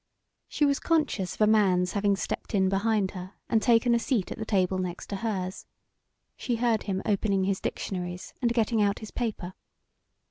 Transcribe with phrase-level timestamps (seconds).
[0.47, 4.31] She was conscious of a man's having stepped in behind her and taken a seat
[4.31, 5.67] at the table next hers.
[6.35, 9.53] She heard him opening his dictionaries and getting out his paper.